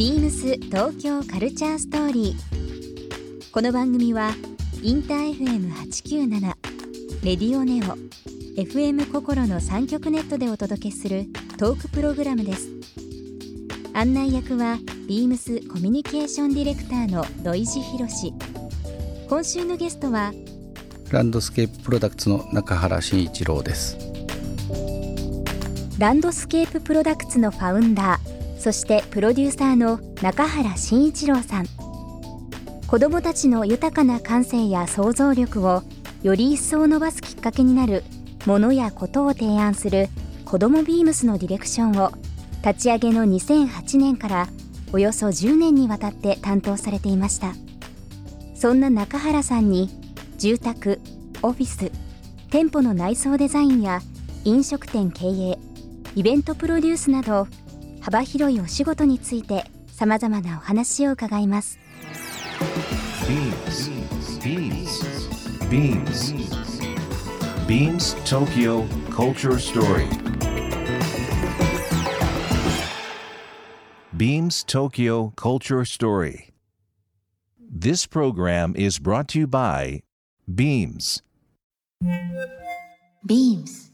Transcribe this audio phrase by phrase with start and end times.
[0.00, 3.50] ビームス東京カルチャーストーリー。
[3.52, 4.30] この番組は
[4.82, 6.40] インター FM897
[7.22, 7.98] レディオネオ
[8.58, 11.26] FM 心の三極ネットでお届けする
[11.58, 12.70] トークプログラムです。
[13.92, 18.32] 案内役はビームスコミュニケーションディレクターの土井博志。
[19.28, 20.32] 今週のゲストは
[21.10, 23.98] ランドスケーププロダクツの中原慎一郎です
[25.98, 31.66] ランドスケーププロダクツのファウンダーそしてプロデューサーの中原慎一郎さん。
[32.86, 35.82] 子どもたちの豊かな感性や想像力を
[36.22, 38.04] より一層伸ばすきっかけになる
[38.44, 40.08] ものやことを提案する
[40.44, 42.12] 子どもビームスのディレクションを
[42.62, 44.48] 立ち上げの2008年から
[44.92, 47.54] およそ10年にわたって担当されていました。
[48.54, 49.88] そんな中原さんに
[50.36, 51.00] 住宅
[51.40, 51.90] オフィス
[52.50, 54.02] 店舗の内装デザインや
[54.44, 55.58] 飲食店経営
[56.14, 57.46] イベントプロデュースなど
[58.00, 61.78] 幅広いお仕事についてさまざまなお話を伺います
[67.66, 70.08] BeamsBeamsBeamsTokyo Culture Story
[74.16, 76.50] Beams Tokyo Culture Story
[77.72, 80.02] This program is brought to you by
[80.52, 81.22] Beams
[83.26, 83.92] ビームス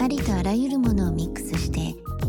[0.00, 2.03] ありとあらゆるものをミックスして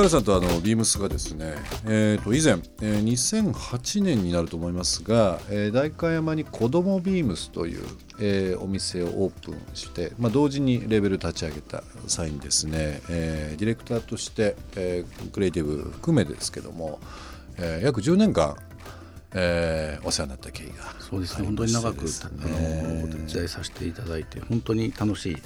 [0.00, 7.84] 中原さんとあのビームスがですね、えー、と以前、えー2008年になると思いますが、えー代官山に子どもビームスという、
[8.18, 16.98] えーお店をオープンして、まあ、同時にレベル立ち上げた際にですね、えーディレクターとして、えークリエイティブ含めですけども、
[17.58, 18.56] えー約10年間、
[19.34, 21.44] えーお世話になった経緯がそうですね。
[21.44, 25.36] 本当に長くあのお手伝いさせていただいて本当に楽しい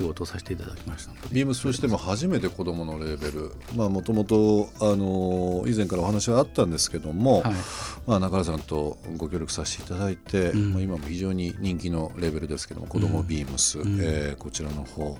[0.00, 3.52] 仕事をさせていただきましたビームスとしても初めて子どものレーベル。
[3.76, 7.52] まあもともとあの以前からお話はあったんですけども、はい。
[8.06, 10.72] まあ、中原さんとご協力させていただいて、ん。
[10.72, 15.18] まあ、今も非常に人気のレーベルですけども子どもビームス、えーこちらの方。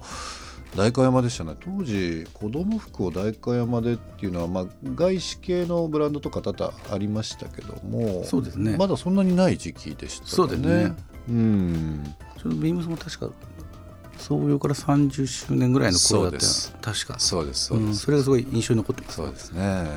[0.76, 1.56] 代官山でしたね。
[1.60, 8.76] 当時子ども服を代官山でっていうのは、まあ、外資系のブランドとか多々ありましたけどもそうですね。
[8.78, 10.30] まだそんなにない時期でしたよね。
[10.30, 10.94] そうですね。
[11.28, 12.14] うん。
[12.38, 13.30] ちょうどビームスも確か
[14.20, 16.42] 創業から30周年ぐらいの頃だったよ。
[16.42, 17.18] そう確か。
[17.18, 19.16] そうですそうです、うんそれがすごい印象に残ってます。
[19.16, 19.88] そうですね。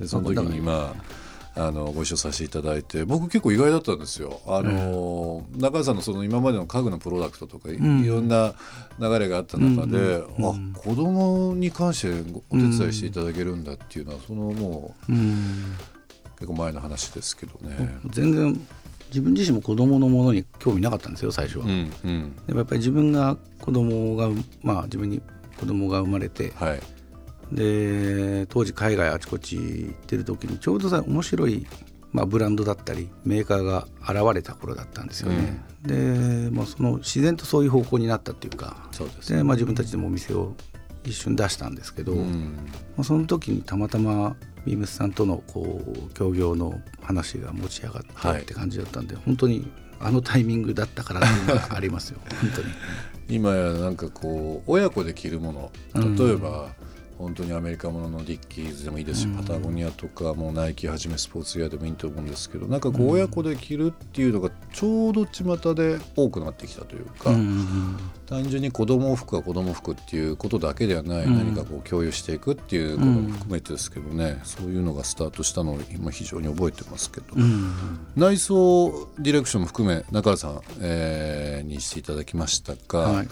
[0.00, 1.26] でその時にまあ
[1.58, 4.40] あのご一緒させていただいて僕結構意外だったんですよ。
[4.46, 8.06] あの、中川さんのその今までの家具のプロダクトとかい,、ん。
[8.06, 8.52] ろんな
[8.98, 9.96] 流れがあった中で、
[10.38, 10.44] うん。
[10.44, 10.74] うん。
[10.74, 15.16] あ子供に関してごお手伝いしていただけるんだっていうのは、そのもうん。
[15.16, 15.20] う
[16.38, 17.98] 結構前の話ですけどね。
[18.10, 18.66] 全然
[19.08, 22.36] 自分自身も子供のものに興味なかったんですよ最初は、うんうん。
[22.46, 24.28] でもやっぱり自分が子供が
[24.62, 25.22] まあ自分に
[25.58, 26.80] 子供が生まれてはい。
[27.52, 31.66] で当時海外あちこち行ってる時にちょうどさ面白い、
[32.12, 35.62] まあ、ブランドだったりメーカーが現れた頃だったんですよね。
[35.82, 39.32] で、まあ、その自然とそういう方向になったっていうかそうです。
[39.32, 40.54] で、まあ、自分たちでもお店を
[41.04, 42.56] 一瞬出したんですけど、うん。
[42.96, 44.34] まあ、その時にたまたま
[44.66, 52.66] ビームスさんとのこう協業の話が持ち上がってはいって感じだったんで、本当にあのタイミングだったからっていうのがありますよ本当に。
[53.28, 56.74] 今やなんかこう親子で着るもの例えば、
[57.18, 67.96] 本当にアメリカもののディッキーズでもいいですし、パタゴニアとかもうナイキはじめスポーツウェアでもいいと思うんですけどなんかこう親子で着るっていうのがちょうど巷で多くなってきたというか、うん
[68.26, 71.38] 単純に子供服は子供服っていうことだけではない、うん。
[71.38, 77.72] 何かこう共有していくっていうことも含めてですけどね、そういうのがスタートしたのを今非常に覚えてますけど、うん。
[78.16, 83.28] 内装ディレクションも含め中原さん、えーにしていただきましたが、はい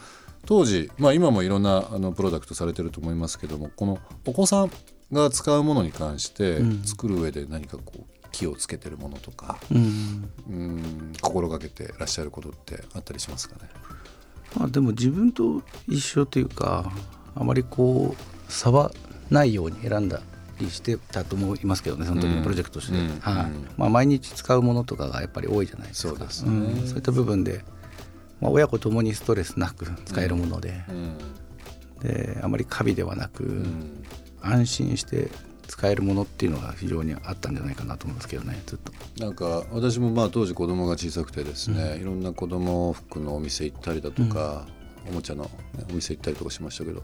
[0.46, 4.70] 当時、まあ、今もいろんなあのプロダクトされてると思いますけどもこのお子さん
[5.12, 6.82] が使うものに関してうん。
[6.82, 8.02] 作る上で何かこう
[8.32, 10.30] 気をつけてるものとか、うん。
[10.48, 13.70] うん、心がけてらっしゃることってあったりしますかね？
[14.56, 16.92] まあ、でも自分と一緒というか
[17.34, 18.92] あまりこう差は
[19.30, 20.20] ないように選んだ
[20.60, 22.36] りしてたと思いますけどねその時うん。
[22.36, 23.20] のプロジェクトとして、うん。
[23.20, 23.44] はい。
[23.46, 23.68] うん。
[23.76, 26.08] まあ、毎日使うものとかがやっぱり多いじゃないですか。
[26.10, 26.50] そうですね。
[26.50, 26.86] ん。
[26.86, 27.64] そういった部分で、
[28.44, 31.18] まあ、親子ともにストレスなく使えるもので,、うん。
[32.00, 34.04] であまりカビではなく、うん。
[34.42, 35.30] 安心して
[35.66, 38.92] 使えるものっていうのが非常にあったんじゃないかなと思いますけどねずっと。
[39.24, 44.66] なんか私もまあ当時子供が小さくてですね、いろんな子供服のお店行ったりだとか、
[45.08, 45.50] おもちゃの、ね、
[45.90, 47.02] お店行ったりとかしましたけど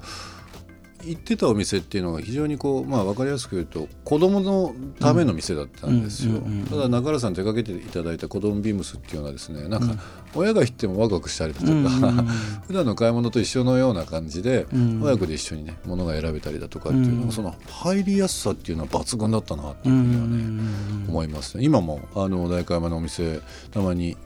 [1.05, 10.03] 行ってたお店っていうのが非常にこう、まあ、分かりやすく言うと子供のための店だったんですよ、ただ中原さん手掛けていただいた子供ビームスっていうのはですねなんか
[10.35, 11.81] 親が行ってもワクワクしたりだとか、うん
[12.67, 21.57] 普段の買い物と一緒のような感じで、うん親子で一緒にね物が選べたりだとかっていうのが、うんその入りやすさっていうのは抜群だったなってういうふうにはね、ん思います。
[21.59, 24.17] ね今もあの代官山のお店たまに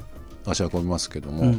[0.47, 1.55] 足運びますけども、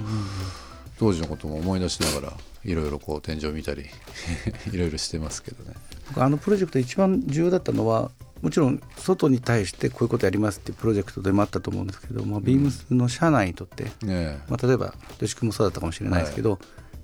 [1.00, 2.33] 当時のことも思い出しながら
[2.63, 3.86] いろいろこう天井見たり
[4.71, 5.75] いろいろしてますけどね。
[6.07, 8.12] 僕あのプロジェクト一番重要だったのは
[8.42, 16.59] もちろん外に対してこういうことやりますっていうプロジェクトでもあったと思うんですけども、ビームスの社内にとって、ねまあ、例えば吉君もそうだったかもしれないですけど、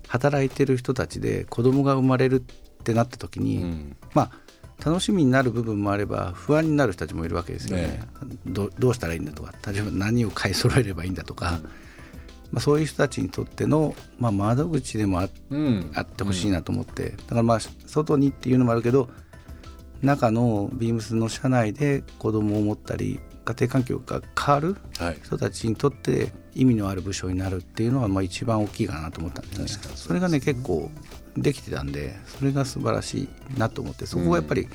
[0.08, 3.96] 働いてる人たちで子供が生まれるってなった時えに、うん。
[4.14, 4.32] まあ
[4.84, 7.84] 楽しみになる部分もあれば不安になる人たちもいるわけですよね。
[7.84, 8.02] ね
[8.46, 11.60] どどうしたらいいんだとか例えば何を買い揃えればいいんだとか、
[12.52, 15.92] まあ、そういう人たちにとっての、まあ、窓口でもあうん。
[15.96, 19.10] あってほしいなと思って、だからまあ外にっていうのもあるけど
[20.02, 25.18] 中のビームスの社内で子供を持ったり家庭環境が変わるはい。
[25.24, 29.56] 人たちにとって意味のある部署になるっていうのはまあ一番大きいかなと思ったんで。
[29.56, 29.94] すねそうですね。
[29.96, 30.90] それがね結構
[31.38, 34.06] できてたんでそれが素晴らしいなと思って。
[34.06, 34.68] そこがやっぱり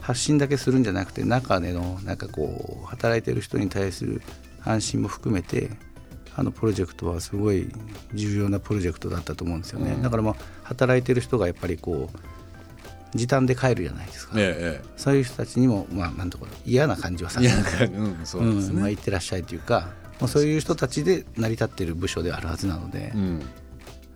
[0.00, 4.22] 発信だけするんじゃなくて中でのなんかこう働いてる人に対する
[4.64, 5.70] 安心も含めて
[6.36, 7.68] あのプロジェクトはすごい
[8.14, 10.02] 重要なプロジェクトだったと思うんですよね、うん。
[10.02, 18.90] だからまあ働いてる人がやっぱりこう時短で帰るじゃないですか、ええそういう人たちにもまあなんとか嫌な感じはさせないやうんそうですうんまあ、ね。
[18.92, 19.88] 行ってらっしゃいというか、
[20.20, 23.42] まあ、そういう人たちで成り立っている部署であるはずなので、うん。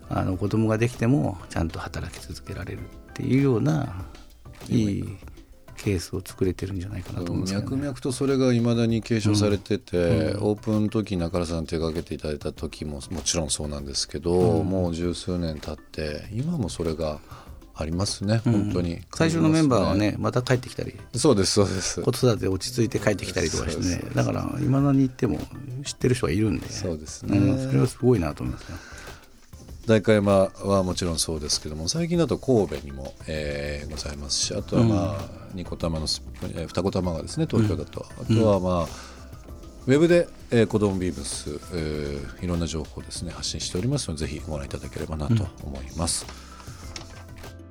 [0.09, 2.83] あの子供ができてもちゃんと働き続けられるっ
[3.15, 4.05] ていうような
[4.69, 5.17] いい
[5.85, 17.21] ケースを作れてるんじゃないかなと思うんですけど、ね、脈々とそれがいまだに継承されてて、オープンの時中原さん手掛けていただいた時ももちろんそうなんですけど、もう十数年経って今もそれが
[17.75, 19.03] ありますね、本当に。
[19.13, 20.95] 最初のメンバーはねまた帰ってきたり。
[21.15, 22.01] そうですそうです。
[22.01, 24.11] 子育てで落ち着いて帰ってきたりとかしてね。
[24.15, 25.39] だからいまだに行っても
[25.85, 26.71] 知ってる人がいるんで。
[26.71, 27.37] そうですね。
[27.37, 28.79] うん、それはすごいなと思いますね。
[29.87, 38.89] 代官山はもちろんそうですけども最近だと神戸にも、えーございますしあとはまあ、二子玉のスえー二子玉がですね東京だと、あとはまあ、
[39.87, 46.27] ウェブで、えー、子どもビームス、えーいろんな情報をですね発信しておりますのでぜひご覧いただければなと思います。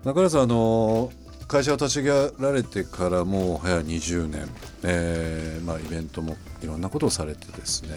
[0.04, 1.12] 中原さんあの
[1.48, 4.50] 会社を立ち上げられてからもう早20年、
[4.83, 7.89] えーまあ、イベントもいろんなことをされてですね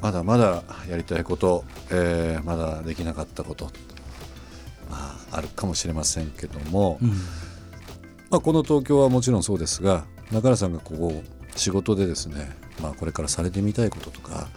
[0.00, 3.66] まだまだやりたいこと、えーまだできなかったこと、
[4.90, 6.98] まあ、あるかもしれませんけども、
[8.30, 11.22] まあ、この東京はもちろんそうですが中原さんがここ
[11.56, 12.50] 仕事でですね、
[12.82, 14.48] まあ、これからされてみたいこととか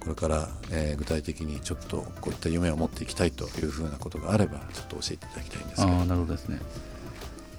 [0.00, 6.60] これから、えー具体的にちょっとこういった夢を持っていきたいというふうなことがあればちょっと教えていただきたいんですけどああなるほどですね。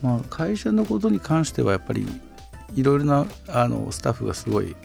[0.01, 2.07] まあ、会社のことに関してはやっぱり
[2.75, 4.75] いろいろなあのスタッフがすごい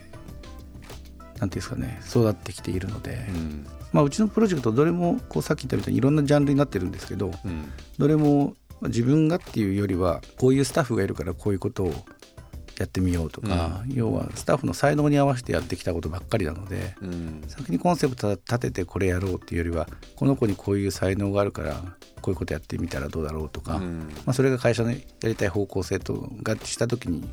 [1.45, 3.67] なんていうんですかね育ってきているので、うん。
[3.93, 7.71] まあ、うちのプロジェクトどれもこうさっき言ったみたいにいろんなジャンルになってるんですけどうん。
[7.99, 11.93] どれも自分がっていうよりはこういうスタッフがいるからこういうことを
[12.79, 17.43] やってみようとか、要はスタッフの才能に合わせてやってきたことばっかりなので、うん。
[17.47, 19.87] 先にコンセプト立ててこれやろうっていうよりは
[20.17, 21.75] この子にこういう才能があるから
[22.21, 24.09] こういうことやってみたらどうだろうとか、うん。
[24.25, 27.29] まあ、それが会社のやりたい方向性と合致した時に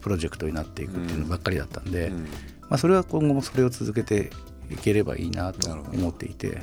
[0.00, 2.28] プロジェクトになっていくっていうのばっかりだったんで、うん
[2.68, 4.30] まあ、それは今後もそれを続けて
[4.70, 6.62] いければいいなと思っていて、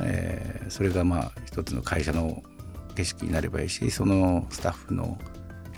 [0.00, 2.42] えーそれがまあ一つの会社の
[2.96, 5.18] 景色になればいいしそのスタッフの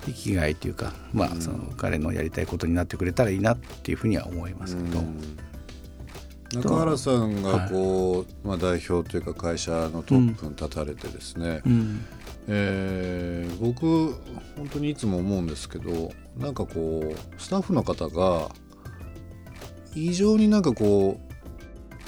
[0.05, 5.03] 生きがいというか、まあ、その彼のやりたいことになってくれたらいいなっていうふうには思いますけど、
[6.61, 12.05] 中原さんがこう、まあ、代表というか会社のトップに立たれてですね、うん。
[12.49, 14.15] えー僕
[14.57, 18.51] 本当にいつも思うんですけどなんかこうスタッフの方が
[19.97, 21.19] 異常になんかこ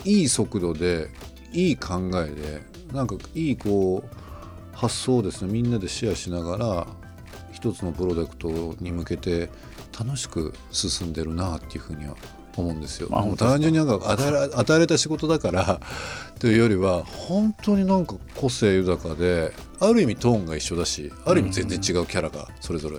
[0.04, 1.08] ういい速度で
[1.52, 5.52] いい考えでなんかいいこう発想をですね。
[5.52, 6.86] みんなでシェアしながら
[7.50, 9.50] 一つのプロダクトに向けて
[9.98, 12.14] 楽しく進んでるなっていうふうには
[12.62, 13.08] 思うんですよ。
[13.10, 15.80] もうあ本当ですか単純になんか与えら与えられた仕事だから
[16.38, 22.98] というよりは本当になんか個性豊かである意味トーンが一緒だしある意味全然違うキャラがそれぞれ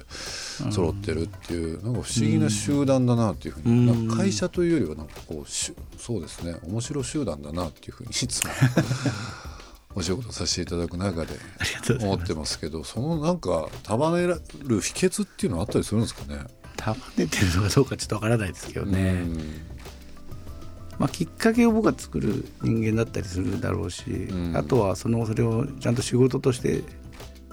[0.72, 8.51] 揃ってるっていうなんか不思議な集団だなっていうふうにうん会社というよりはなんかこうしそうですね面白集団だなっていうふうにいつも
[9.96, 11.34] お仕事させていただく中で
[12.01, 14.36] 思ってますけどそのなんか束ねる
[14.82, 16.39] 秘訣っていうのはあったりするんですかね？
[16.79, 19.38] 束ねてるのかどうかちょっとわからないですけどね、うん。
[20.98, 24.55] まあ、きっかけを僕は作る人間だったりするだろうし、ん。
[24.55, 26.83] あとはそのそれをちゃんと仕事として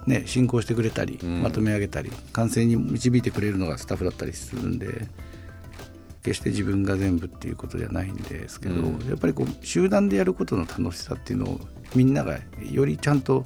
[0.06, 1.42] ね、進行してくれたり、ん。
[1.42, 5.08] まとめ上げたり完成に導いてくれるのがスタッフだったりするんで
[6.22, 9.08] 決して自分が全部っていうことじゃないんですけど、うん。
[9.08, 11.60] やっぱりこう集団でやることの楽しさっていうのを
[11.94, 12.38] みんなが
[12.70, 13.44] よりちゃんと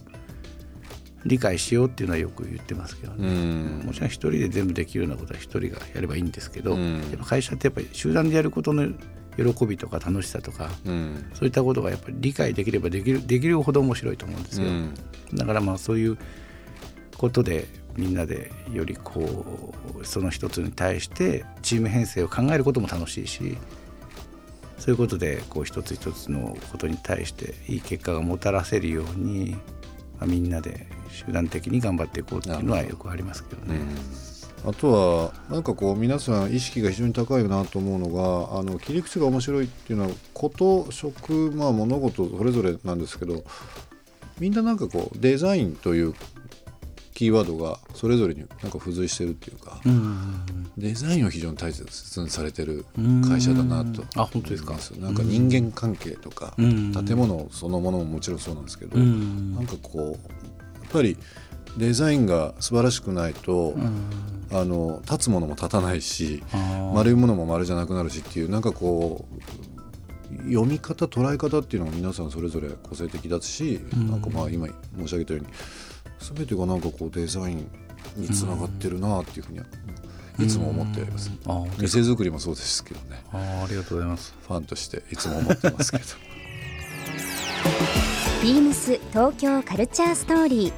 [1.27, 3.29] 理解しようっていうのはよく言ってますけどうね。
[3.29, 8.89] んもちろん一人で全部できるようなことは一人がやればいいんですけど、うんやっぱ会社ってやっぱり集団でやることの
[9.37, 14.69] 喜びとか楽しさとかうんそういったことがやっぱり理解できればできるできるほど面白いと思うんですよ。
[14.69, 14.95] うん
[15.35, 16.19] だからまあそういう
[17.17, 23.59] ことでみんなでよりこうその一つに対してチーム編成を考えることも楽しいし
[24.79, 29.50] そういうことでこう一つ一つのことに対していい結果がもたらせるように、
[30.19, 33.81] まあ、みんなで集団的に頑張っていこうっていうのはよくありますけどね。
[34.67, 43.43] あとはなんかこう皆さん意識が非常に高いなと思うのがあの切り口が面白いっていうのはこと職、まあ、物事それぞれなんですけど
[44.38, 46.14] みんななんかこうデザインという
[47.21, 50.43] キーワードがそれぞれになんか付随してるっていうか、うん。
[50.79, 52.87] デザインを非常に大切にされてる
[53.29, 54.75] 会社だなとあ本当ですか。
[54.99, 56.93] なんか人間関係とか、うん。
[57.05, 59.55] 建物そのものももちろんそうなんですけど、うん。
[59.55, 60.31] なんかこう
[60.90, 61.16] ぱり
[61.76, 63.75] デザインが素晴らしくないと、
[64.52, 66.42] あの立つものも立たないし
[66.92, 69.35] 丸いものも丸じゃなくなるしっていうなんかこう
[70.49, 74.66] 読み方捉え方っていうのが皆さんそれぞれ個性的だし、なんかまあ今
[74.99, 75.49] 申し上げたように
[76.18, 77.70] 全てがなんかこうデザイン
[78.16, 79.66] につながってるなっていうふうには
[80.38, 81.30] いつも思っております。
[81.78, 83.23] 店作りもそうですけどね。
[83.32, 84.35] あーありがとうございます。
[84.47, 86.04] ファンとしていつも思ってますけど
[88.42, 90.73] ビームス東京カルチャーストーリー。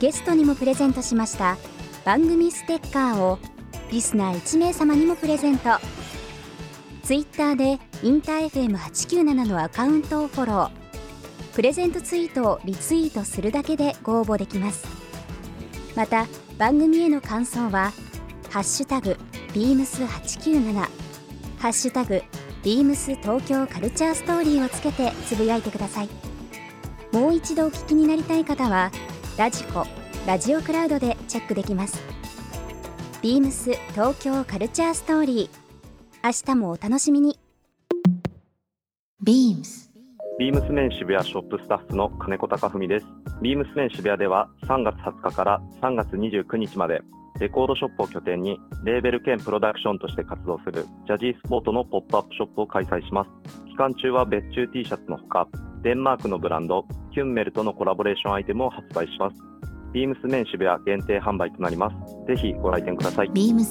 [0.00, 1.56] ゲストにもプレゼントしました
[2.04, 3.38] 番組ステッカーを
[3.90, 5.70] リスナー1名様にもプレゼント。
[7.04, 10.70] ツイッターでインター FM897 のアカウントをフォロー。
[11.54, 14.86] プレゼントツイートをリツイートするだけでご応募できます。
[15.96, 16.26] また
[16.58, 17.92] 番組への感想は
[18.52, 19.16] 「ハッシュタグ
[19.54, 20.74] ビームス897」
[21.56, 22.22] 「ハッシュタグ
[22.62, 26.27] ビームス東京カルチャーストーリー」をつけてつぶやいてください。
[27.12, 28.90] もう一度お聞きになりたい方は
[29.38, 29.86] ラジコ
[30.26, 32.02] ラジオクラウドでチェックできます
[33.22, 35.68] ビームス東京カルチャーストーリー
[36.22, 37.38] 明日もお楽しみに
[39.24, 39.88] Beams
[40.38, 43.06] ビームスメン渋谷ショップスタッフの金子隆文です。
[43.42, 47.02] ビームスメン渋谷では3月20日から3月29日まで
[47.40, 53.30] レコードショップを拠点にレーベル兼プロダクションとして活動するジャジースポートのポップアップショップを開催します。
[53.66, 55.48] 期間中は別注 T シャツのほか、
[55.82, 59.36] デンマークのブランドキュンメルとのコラボレーションアイテムを発売します。
[59.92, 61.96] ビームスメン渋谷限定販売となります。
[62.26, 63.28] ぜひご来店ください。
[63.28, 63.64] Beams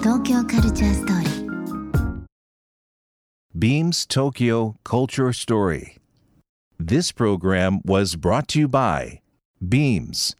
[0.00, 1.48] 東京カルチャーストーリー
[3.56, 5.96] Beams Tokyo Culture Story.
[6.80, 9.20] This program was brought to you by
[9.60, 10.36] Beams.